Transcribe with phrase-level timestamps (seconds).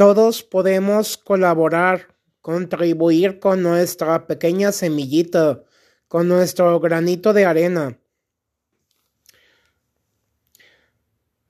[0.00, 5.62] Todos podemos colaborar, contribuir con nuestra pequeña semillita,
[6.08, 8.00] con nuestro granito de arena.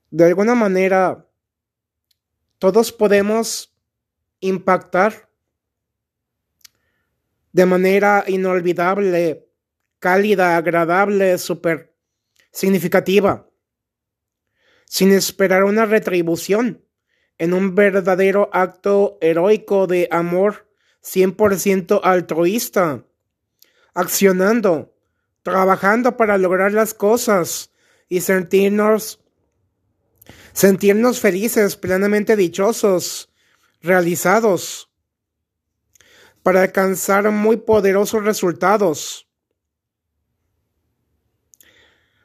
[0.09, 1.25] De alguna manera,
[2.59, 3.73] todos podemos
[4.41, 5.29] impactar
[7.53, 9.47] de manera inolvidable,
[9.99, 11.95] cálida, agradable, súper
[12.51, 13.49] significativa,
[14.83, 16.85] sin esperar una retribución,
[17.41, 20.67] en un verdadero acto heroico de amor
[21.03, 23.03] 100% altruista,
[23.95, 24.93] accionando,
[25.41, 27.71] trabajando para lograr las cosas
[28.07, 29.21] y sentirnos
[30.53, 33.31] sentirnos felices, plenamente dichosos,
[33.81, 34.91] realizados
[36.43, 39.27] para alcanzar muy poderosos resultados.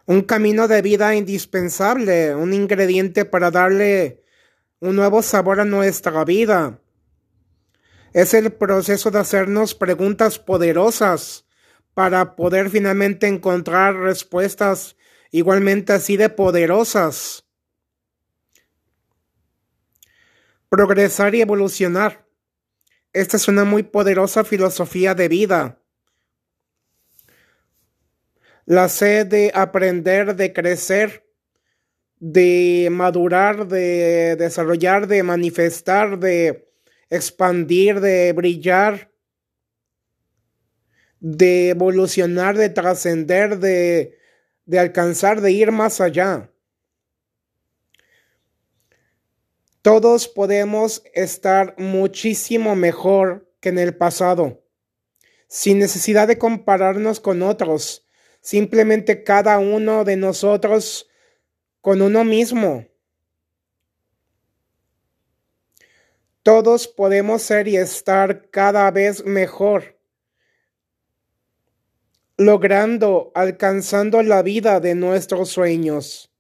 [0.05, 4.26] Un camino de vida indispensable, un ingrediente para darle
[4.80, 6.80] un nuevo sabor a nuestra vida.
[8.12, 11.46] Es el proceso de hacernos preguntas poderosas
[11.95, 14.96] para poder finalmente encontrar respuestas
[15.30, 17.45] igualmente así de poderosas.
[20.68, 22.27] Progresar y evolucionar.
[23.13, 25.83] Esta es una muy poderosa filosofía de vida.
[28.66, 31.26] La sed de aprender, de crecer,
[32.18, 36.68] de madurar, de desarrollar, de manifestar, de
[37.10, 39.10] expandir, de brillar,
[41.20, 44.18] de evolucionar, de trascender, de,
[44.64, 46.50] de alcanzar, de ir más allá.
[49.82, 54.64] Todos podemos estar muchísimo mejor que en el pasado,
[55.48, 58.04] sin necesidad de compararnos con otros,
[58.40, 61.09] simplemente cada uno de nosotros
[61.87, 62.84] con uno mismo.
[66.43, 69.97] Todos podemos ser y estar cada vez mejor,
[72.37, 76.36] logrando, alcanzando la vida de nuestros sueños.